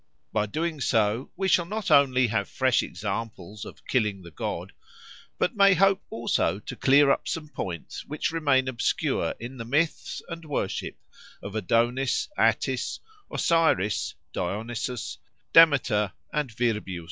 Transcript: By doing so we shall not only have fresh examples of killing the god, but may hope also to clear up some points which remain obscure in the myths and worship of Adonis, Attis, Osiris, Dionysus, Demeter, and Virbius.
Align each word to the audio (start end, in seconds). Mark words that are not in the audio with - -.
By 0.33 0.47
doing 0.47 0.81
so 0.81 1.29
we 1.37 1.47
shall 1.47 1.67
not 1.67 1.91
only 1.91 2.25
have 2.25 2.49
fresh 2.49 2.81
examples 2.81 3.65
of 3.65 3.85
killing 3.85 4.23
the 4.23 4.31
god, 4.31 4.71
but 5.37 5.55
may 5.55 5.75
hope 5.75 6.01
also 6.09 6.57
to 6.57 6.75
clear 6.75 7.11
up 7.11 7.27
some 7.27 7.49
points 7.49 8.03
which 8.05 8.31
remain 8.31 8.67
obscure 8.67 9.35
in 9.39 9.57
the 9.57 9.63
myths 9.63 10.23
and 10.27 10.43
worship 10.43 10.95
of 11.43 11.53
Adonis, 11.53 12.29
Attis, 12.35 12.99
Osiris, 13.31 14.15
Dionysus, 14.33 15.19
Demeter, 15.53 16.13
and 16.33 16.49
Virbius. 16.49 16.99